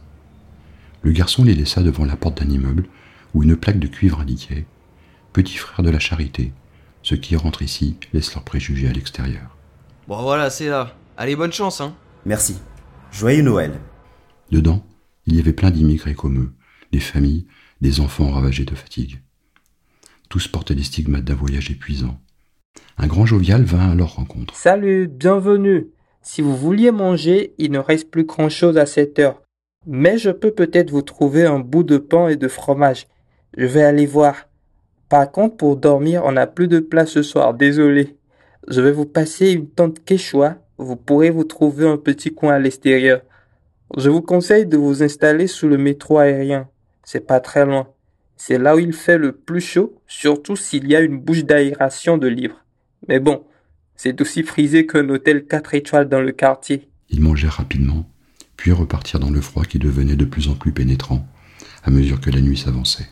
Le 1.02 1.12
garçon 1.12 1.44
les 1.44 1.54
laissa 1.54 1.82
devant 1.82 2.04
la 2.04 2.16
porte 2.16 2.42
d'un 2.42 2.50
immeuble 2.50 2.88
où 3.35 3.42
une 3.42 3.56
plaque 3.56 3.78
de 3.78 3.87
cuivre 3.87 4.21
indiquait 4.21 4.66
Petit 5.33 5.56
frère 5.56 5.85
de 5.85 5.90
la 5.90 5.99
charité, 5.99 6.52
ceux 7.02 7.16
qui 7.16 7.37
rentrent 7.37 7.62
ici 7.62 7.99
laissent 8.12 8.35
leurs 8.35 8.45
préjugés 8.45 8.88
à 8.88 8.92
l'extérieur. 8.92 9.56
Bon 10.09 10.23
voilà, 10.23 10.50
c'est 10.50 10.68
là. 10.68 10.97
Allez, 11.16 11.37
bonne 11.37 11.52
chance, 11.52 11.80
hein. 11.80 11.95
Merci. 12.25 12.59
Joyeux 13.12 13.42
Noël. 13.42 13.78
Dedans, 14.50 14.85
il 15.26 15.37
y 15.37 15.40
avait 15.40 15.52
plein 15.52 15.71
d'immigrés 15.71 16.14
comme 16.14 16.38
eux, 16.38 16.52
des 16.92 17.00
familles, 17.00 17.47
des 17.80 18.00
enfants 18.00 18.30
ravagés 18.30 18.64
de 18.64 18.75
fatigue. 18.75 19.21
Tous 20.28 20.49
portaient 20.49 20.75
les 20.75 20.83
stigmates 20.83 21.25
d'un 21.25 21.35
voyage 21.35 21.71
épuisant. 21.71 22.21
Un 22.99 23.06
grand 23.06 23.26
jovial 23.26 23.62
vint 23.62 23.90
à 23.90 23.95
leur 23.95 24.16
rencontre. 24.16 24.54
Salut, 24.56 25.09
bienvenue. 25.09 25.88
Si 26.23 26.42
vous 26.42 26.56
vouliez 26.56 26.90
manger, 26.90 27.54
il 27.59 27.71
ne 27.71 27.78
reste 27.78 28.11
plus 28.11 28.25
grand-chose 28.25 28.78
à 28.78 28.87
cette 28.87 29.18
heure. 29.18 29.42
Mais 29.87 30.18
je 30.18 30.30
peux 30.30 30.50
peut-être 30.50 30.90
vous 30.90 31.02
trouver 31.02 31.47
un 31.47 31.61
bout 31.61 31.85
de 31.85 31.99
pain 31.99 32.28
et 32.28 32.37
de 32.37 32.49
fromage. 32.49 33.06
Je 33.56 33.66
vais 33.66 33.82
aller 33.82 34.06
voir. 34.06 34.48
Par 35.08 35.30
contre, 35.30 35.56
pour 35.56 35.76
dormir, 35.76 36.22
on 36.25 36.32
n'a 36.32 36.46
plus 36.46 36.68
de 36.68 36.80
place 36.80 37.10
ce 37.10 37.22
soir, 37.22 37.54
désolé. 37.54 38.16
Je 38.68 38.80
vais 38.80 38.92
vous 38.92 39.06
passer 39.06 39.52
une 39.52 39.68
tente 39.68 40.04
quechua. 40.04 40.56
Vous 40.78 40.96
pourrez 40.96 41.30
vous 41.30 41.44
trouver 41.44 41.86
un 41.86 41.96
petit 41.96 42.34
coin 42.34 42.54
à 42.54 42.58
l'extérieur. 42.58 43.22
Je 43.96 44.10
vous 44.10 44.20
conseille 44.20 44.66
de 44.66 44.76
vous 44.76 45.02
installer 45.02 45.46
sous 45.46 45.68
le 45.68 45.78
métro 45.78 46.18
aérien. 46.18 46.68
C'est 47.02 47.26
pas 47.26 47.40
très 47.40 47.64
loin. 47.64 47.88
C'est 48.36 48.58
là 48.58 48.76
où 48.76 48.78
il 48.78 48.92
fait 48.92 49.16
le 49.16 49.32
plus 49.32 49.60
chaud, 49.60 49.94
surtout 50.06 50.56
s'il 50.56 50.88
y 50.88 50.96
a 50.96 51.00
une 51.00 51.18
bouche 51.18 51.44
d'aération 51.44 52.18
de 52.18 52.26
libre. 52.26 52.56
Mais 53.08 53.20
bon, 53.20 53.44
c'est 53.94 54.20
aussi 54.20 54.42
frisé 54.42 54.86
qu'un 54.86 55.08
hôtel 55.08 55.46
4 55.46 55.75
étoiles 55.75 56.08
dans 56.08 56.20
le 56.20 56.32
quartier. 56.32 56.90
Ils 57.08 57.22
mangèrent 57.22 57.52
rapidement, 57.52 58.04
puis 58.56 58.72
repartirent 58.72 59.20
dans 59.20 59.30
le 59.30 59.40
froid 59.40 59.64
qui 59.64 59.78
devenait 59.78 60.16
de 60.16 60.26
plus 60.26 60.48
en 60.48 60.54
plus 60.54 60.72
pénétrant 60.72 61.26
à 61.84 61.90
mesure 61.90 62.20
que 62.20 62.30
la 62.30 62.40
nuit 62.40 62.58
s'avançait. 62.58 63.06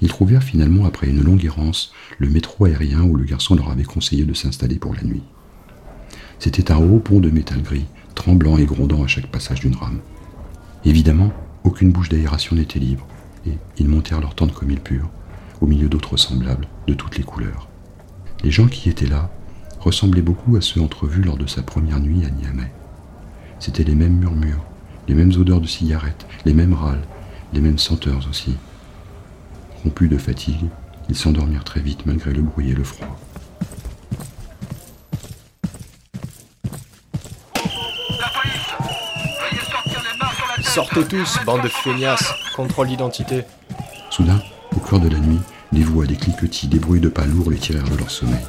Ils 0.00 0.08
trouvèrent 0.08 0.42
finalement, 0.42 0.84
après 0.84 1.08
une 1.08 1.22
longue 1.22 1.44
errance, 1.44 1.92
le 2.18 2.28
métro 2.28 2.64
aérien 2.64 3.02
où 3.02 3.16
le 3.16 3.24
garçon 3.24 3.54
leur 3.54 3.70
avait 3.70 3.84
conseillé 3.84 4.24
de 4.24 4.34
s'installer 4.34 4.76
pour 4.76 4.94
la 4.94 5.02
nuit. 5.02 5.22
C'était 6.38 6.72
un 6.72 6.76
haut 6.76 6.98
pont 6.98 7.20
de 7.20 7.30
métal 7.30 7.62
gris, 7.62 7.86
tremblant 8.14 8.58
et 8.58 8.66
grondant 8.66 9.02
à 9.02 9.06
chaque 9.06 9.28
passage 9.28 9.60
d'une 9.60 9.76
rame. 9.76 10.00
Évidemment, 10.84 11.32
aucune 11.64 11.92
bouche 11.92 12.08
d'aération 12.08 12.56
n'était 12.56 12.78
libre, 12.78 13.06
et 13.46 13.52
ils 13.78 13.88
montèrent 13.88 14.20
leur 14.20 14.34
tente 14.34 14.52
comme 14.52 14.70
ils 14.70 14.80
purent, 14.80 15.10
au 15.60 15.66
milieu 15.66 15.88
d'autres 15.88 16.16
semblables, 16.16 16.68
de 16.86 16.94
toutes 16.94 17.16
les 17.16 17.24
couleurs. 17.24 17.68
Les 18.42 18.50
gens 18.50 18.66
qui 18.66 18.90
étaient 18.90 19.06
là 19.06 19.30
ressemblaient 19.80 20.22
beaucoup 20.22 20.56
à 20.56 20.60
ceux 20.60 20.80
entrevus 20.80 21.22
lors 21.22 21.38
de 21.38 21.46
sa 21.46 21.62
première 21.62 22.00
nuit 22.00 22.24
à 22.24 22.30
Niamey. 22.30 22.70
C'étaient 23.58 23.84
les 23.84 23.94
mêmes 23.94 24.18
murmures, 24.18 24.64
les 25.08 25.14
mêmes 25.14 25.32
odeurs 25.38 25.60
de 25.60 25.66
cigarettes, 25.66 26.26
les 26.44 26.52
mêmes 26.54 26.74
râles, 26.74 27.04
les 27.52 27.60
mêmes 27.60 27.78
senteurs 27.78 28.26
aussi. 28.28 28.56
Rompus 29.84 30.08
de 30.08 30.16
fatigue, 30.16 30.64
ils 31.10 31.14
s'endormirent 31.14 31.64
très 31.64 31.80
vite 31.80 32.06
malgré 32.06 32.32
le 32.32 32.40
bruit 32.40 32.70
et 32.70 32.74
le 32.74 32.84
froid. 32.84 33.18
Sortez 40.62 41.04
tous, 41.04 41.38
bande 41.44 41.62
de 41.62 41.68
feignasses, 41.68 42.32
contrôle 42.56 42.88
d'identité. 42.88 43.44
Soudain, 44.10 44.42
au 44.74 44.80
cœur 44.80 45.00
de 45.00 45.08
la 45.08 45.18
nuit, 45.18 45.40
des 45.70 45.84
voix, 45.84 46.06
des 46.06 46.16
cliquetis, 46.16 46.66
des 46.66 46.78
bruits 46.78 47.00
de 47.00 47.08
pas 47.08 47.26
lourds 47.26 47.50
les 47.50 47.58
tirèrent 47.58 47.88
de 47.88 47.96
leur 47.96 48.10
sommeil. 48.10 48.44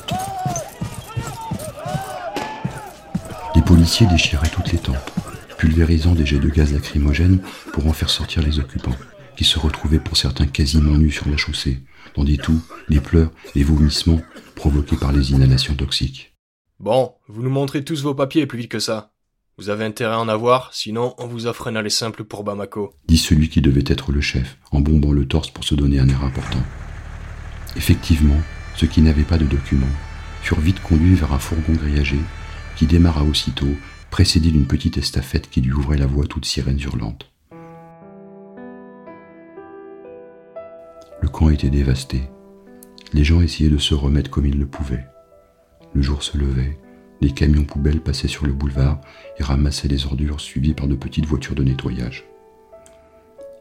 Les 3.56 3.62
policiers 3.62 4.08
déchiraient 4.08 4.50
toutes 4.50 4.72
les 4.72 4.80
tentes, 4.80 5.14
pulvérisant 5.58 6.16
des 6.16 6.26
jets 6.26 6.40
de 6.40 6.50
gaz 6.50 6.72
lacrymogène 6.72 7.40
pour 7.74 7.88
en 7.88 7.94
faire 7.94 8.10
sortir 8.10 8.42
les 8.42 8.58
occupants, 8.58 8.96
qui 9.36 9.44
se 9.44 9.60
retrouvaient 9.60 10.00
pour 10.00 10.18
certains 10.18 10.48
quasiment 10.48 10.98
nus 10.98 11.12
sur 11.12 11.30
la 11.30 11.38
chaussée, 11.38 11.80
dans 12.16 12.24
des 12.24 12.38
toux, 12.38 12.62
des 12.90 13.00
pleurs, 13.00 13.32
des 13.54 13.64
vomissements 13.64 14.22
provoqués 14.56 14.98
par 14.98 15.12
les 15.12 15.32
inhalations 15.32 15.76
toxiques. 15.76 16.34
Bon, 16.80 17.14
vous 17.28 17.42
nous 17.42 17.50
montrez 17.50 17.84
tous 17.84 18.02
vos 18.04 18.16
papiers 18.16 18.46
plus 18.46 18.60
vite 18.60 18.72
que 18.72 18.80
ça. 18.80 19.14
Vous 19.58 19.70
avez 19.70 19.86
intérêt 19.86 20.16
à 20.16 20.20
en 20.20 20.28
avoir, 20.28 20.74
sinon 20.74 21.16
on 21.18 21.28
vous 21.28 21.48
offre 21.48 21.68
un 21.68 21.76
aller 21.78 21.90
simple 21.90 22.26
pour 22.26 22.44
Bamako. 22.44 22.94
Dit 23.08 23.18
celui 23.18 23.48
qui 23.48 23.62
devait 23.62 23.86
être 23.88 24.12
le 24.12 24.20
chef, 24.20 24.58
en 24.72 24.82
bombant 24.82 25.14
le 25.14 25.26
torse 25.26 25.50
pour 25.50 25.64
se 25.64 25.76
donner 25.76 26.00
un 26.00 26.10
air 26.10 26.24
important. 26.24 26.62
Effectivement, 27.78 28.42
ceux 28.76 28.88
qui 28.88 29.02
n'avaient 29.02 29.24
pas 29.24 29.38
de 29.38 29.46
documents 29.46 29.88
furent 30.42 30.60
vite 30.60 30.82
conduits 30.82 31.16
vers 31.16 31.34
un 31.34 31.40
fourgon 31.40 31.74
grillagé 31.74 32.20
qui 32.76 32.86
démarra 32.86 33.24
aussitôt, 33.24 33.74
précédé 34.12 34.52
d'une 34.52 34.68
petite 34.68 34.98
estafette 34.98 35.50
qui 35.50 35.62
lui 35.62 35.72
ouvrait 35.72 35.98
la 35.98 36.06
voie 36.06 36.28
toute 36.28 36.46
sirène 36.46 36.80
hurlante. 36.80 37.32
Camp 41.36 41.50
était 41.50 41.70
dévasté. 41.70 42.22
Les 43.12 43.26
gens 43.26 43.42
essayaient 43.42 43.70
de 43.70 43.78
se 43.78 43.94
remettre 43.94 44.32
comme 44.32 44.46
ils 44.46 44.58
le 44.58 44.66
pouvaient. 44.66 45.06
Le 45.94 46.02
jour 46.02 46.24
se 46.24 46.38
levait, 46.38 46.80
les 47.20 47.32
camions 47.32 47.66
poubelles 47.66 48.00
passaient 48.00 48.30
sur 48.30 48.46
le 48.46 48.54
boulevard 48.54 49.02
et 49.38 49.44
ramassaient 49.44 49.90
les 49.90 50.06
ordures 50.06 50.40
suivies 50.40 50.74
par 50.74 50.88
de 50.88 50.96
petites 50.96 51.26
voitures 51.26 51.56
de 51.56 51.64
nettoyage. 51.64 52.24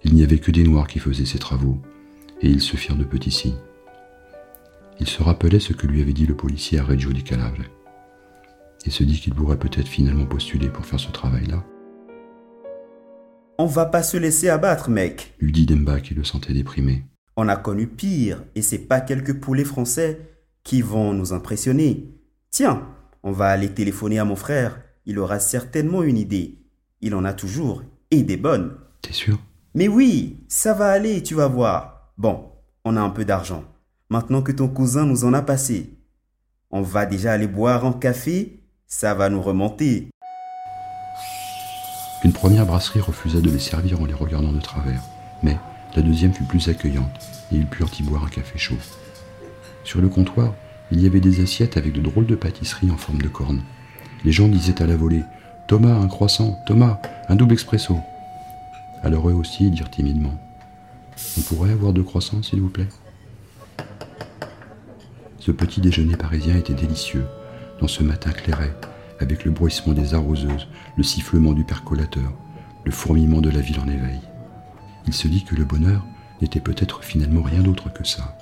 Il 0.04 0.14
n'y 0.14 0.23
avait 0.23 0.38
que 0.38 0.52
des 0.52 0.62
noirs 0.62 0.87
qui 0.87 1.00
faisaient 1.00 1.26
ces 1.26 1.40
travaux, 1.40 1.76
et 2.43 2.49
ils 2.49 2.61
se 2.61 2.76
firent 2.76 2.95
de 2.95 3.02
petits 3.02 3.33
signes. 3.33 3.59
Il 5.00 5.09
se 5.09 5.25
rappelait 5.25 5.59
ce 5.59 5.73
que 5.73 5.88
lui 5.88 6.00
avait 6.00 6.12
dit 6.12 6.26
le 6.26 6.37
policier 6.37 6.78
à 6.78 6.85
Reggio 6.85 7.12
di 7.12 7.25
Calave, 7.25 7.64
et 8.87 8.90
se 8.90 9.02
dit 9.02 9.19
qu'il 9.19 9.35
pourrait 9.35 9.59
peut-être 9.59 9.88
finalement 9.88 10.26
postuler 10.26 10.69
pour 10.69 10.87
faire 10.87 11.00
ce 11.00 11.11
travail-là. 11.11 11.64
On 13.59 13.66
va 13.66 13.87
pas 13.87 14.04
se 14.04 14.16
laisser 14.16 14.49
abattre, 14.49 14.90
mec, 14.90 15.35
lui 15.40 15.50
dit 15.50 15.66
Demba 15.66 15.99
qui 15.99 16.14
le 16.14 16.23
sentait 16.23 16.52
déprimé. 16.52 17.02
On 17.37 17.49
a 17.49 17.57
connu 17.57 17.88
pire, 17.88 18.45
et 18.55 18.62
c'est 18.62 18.79
pas 18.79 19.00
quelques 19.00 19.41
poulets 19.41 19.64
français 19.64 20.21
qui 20.62 20.83
vont 20.83 21.12
nous 21.12 21.33
impressionner. 21.33 22.09
Tiens, 22.50 22.87
on 23.25 23.33
va 23.33 23.49
aller 23.49 23.71
téléphoner 23.75 24.21
à 24.21 24.25
mon 24.25 24.37
frère. 24.37 24.81
Il 25.05 25.19
aura 25.19 25.41
certainement 25.41 26.03
une 26.03 26.17
idée. 26.17 26.59
Il 27.00 27.14
en 27.14 27.25
a 27.25 27.33
toujours, 27.33 27.83
et 28.11 28.23
des 28.23 28.37
bonnes. 28.37 28.76
T'es 29.03 29.12
sûr? 29.12 29.38
Mais 29.75 29.88
oui, 29.88 30.45
ça 30.49 30.75
va 30.75 30.91
aller, 30.91 31.23
tu 31.23 31.35
vas 31.35 31.49
voir. 31.49 32.12
Bon, 32.17 32.53
on 32.85 32.97
a 32.97 33.00
un 33.00 33.11
peu 33.11 33.25
d'argent. 33.25 33.64
Maintenant 34.11 34.43
que 34.43 34.53
ton 34.53 34.69
cousin 34.69 35.05
nous 35.05 35.25
en 35.25 35.33
a 35.33 35.43
passé. 35.43 35.99
On 36.71 36.83
va 36.83 37.05
déjà 37.05 37.33
aller 37.33 37.49
boire 37.49 37.85
un 37.85 37.93
café, 37.93 38.61
ça 38.87 39.14
va 39.14 39.29
nous 39.29 39.43
remonter. 39.43 40.09
Une 42.23 42.33
première 42.33 42.64
brasserie 42.64 43.00
refusa 43.00 43.41
de 43.41 43.50
les 43.50 43.59
servir 43.59 44.00
en 44.00 44.07
les 44.07 44.14
regardant 44.14 44.53
de 44.53 44.61
travers, 44.61 45.03
mais 45.43 45.59
la 45.97 46.03
deuxième 46.03 46.33
fut 46.33 46.45
plus 46.45 46.69
accueillante 46.69 47.21
et 47.53 47.57
ils 47.57 47.67
purent 47.67 47.91
y 47.99 48.03
boire 48.03 48.25
un 48.25 48.29
café 48.29 48.59
chaud. 48.59 48.79
Sur 49.85 50.01
le 50.01 50.09
comptoir, 50.09 50.55
il 50.91 51.01
y 51.01 51.07
avait 51.07 51.21
des 51.21 51.43
assiettes 51.43 51.77
avec 51.77 51.93
de 51.93 52.01
drôles 52.01 52.27
de 52.27 52.35
pâtisseries 52.35 52.91
en 52.91 52.97
forme 52.97 53.23
de 53.23 53.29
cornes. 53.29 53.63
Les 54.25 54.33
gens 54.33 54.49
disaient 54.49 54.83
à 54.83 54.87
la 54.87 54.97
volée 54.97 55.23
Thomas, 55.67 55.95
un 55.95 56.09
croissant, 56.09 56.59
Thomas, 56.67 57.01
un 57.29 57.37
double 57.37 57.55
expresso. 57.55 57.99
Alors 59.03 59.29
eux 59.29 59.35
aussi 59.35 59.71
dirent 59.71 59.91
timidement 59.91 60.35
On 61.39 61.43
pourrait 61.43 61.73
avoir 61.73 61.93
deux 61.93 62.03
croissants, 62.03 62.43
s'il 62.43 62.61
vous 62.61 62.71
plaît? 62.71 62.89
Ce 65.39 65.51
petit 65.53 65.81
déjeuner 65.81 66.17
parisien 66.17 66.57
était 66.57 66.75
délicieux, 66.75 67.27
dans 67.81 67.89
ce 67.89 68.03
matin 68.03 68.31
clairet, 68.31 68.75
avec 69.21 69.45
le 69.45 69.51
bruissement 69.51 69.93
des 69.93 70.15
arroseuses, 70.15 70.69
le 70.97 71.03
sifflement 71.03 71.53
du 71.53 71.65
percolateur, 71.65 72.33
le 72.85 72.91
fourmillement 72.91 73.41
de 73.41 73.51
la 73.51 73.61
ville 73.61 73.81
en 73.81 73.89
éveil. 73.89 74.21
Il 75.06 75.14
se 75.14 75.28
dit 75.28 75.44
que 75.44 75.54
le 75.54 75.64
bonheur 75.64 76.04
n'était 76.40 76.61
peut-être 76.61 77.04
finalement 77.04 77.42
rien 77.42 77.62
d'autre 77.62 77.92
que 77.92 78.04
ça, 78.04 78.37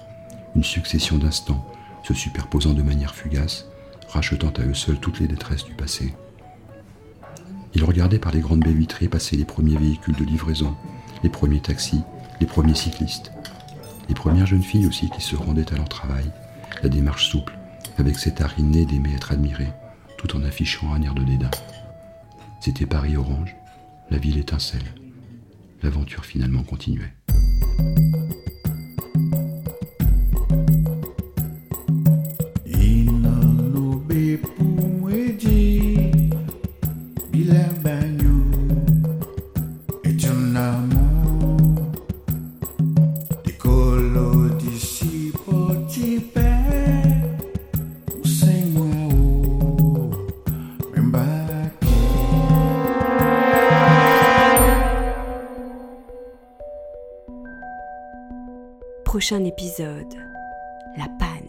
une 0.55 0.65
succession 0.65 1.19
d'instants 1.19 1.67
se 2.03 2.15
superposant 2.15 2.75
de 2.75 2.83
manière 2.83 3.15
fugace, 3.15 3.67
rachetant 4.09 4.53
à 4.59 4.63
eux 4.63 4.75
seuls 4.75 4.99
toutes 4.99 5.21
les 5.21 5.29
détresses 5.29 5.65
du 5.65 5.75
passé. 5.75 6.15
Il 7.75 7.85
regardait 7.85 8.19
par 8.19 8.33
les 8.33 8.41
grandes 8.41 8.61
baies 8.61 8.73
vitrées 8.73 9.09
passer 9.09 9.37
les 9.37 9.45
premiers 9.45 9.77
véhicules 9.77 10.17
de 10.17 10.25
livraison, 10.25 10.75
les 11.23 11.31
premiers 11.31 11.61
taxis, 11.61 12.03
les 12.41 12.47
premiers 12.47 12.75
cyclistes, 12.75 13.33
les 14.09 14.15
premières 14.15 14.47
jeunes 14.47 14.63
filles 14.63 14.87
aussi 14.87 15.09
qui 15.11 15.23
se 15.23 15.37
rendaient 15.37 15.73
à 15.73 15.77
leur 15.77 15.89
travail, 15.89 16.31
la 16.83 16.89
démarche 16.89 17.29
souple, 17.29 17.57
avec 17.99 18.19
cet 18.19 18.41
art 18.41 18.59
inné 18.59 18.85
d'aimer 18.85 19.15
être 19.15 19.33
admiré, 19.33 19.69
tout 20.19 20.37
en 20.37 20.43
affichant 20.43 20.93
un 20.93 21.03
air 21.03 21.15
de 21.15 21.25
dédain. 21.25 21.51
C'était 22.61 22.87
Paris 22.87 23.17
orange, 23.17 23.57
la 24.11 24.19
ville 24.19 24.39
étincelle. 24.39 25.02
L'aventure 25.83 26.25
finalement 26.25 26.63
continuait. 26.63 27.13
Prochain 59.13 59.45
épisode, 59.45 60.15
la 60.97 61.07
panne. 61.19 61.42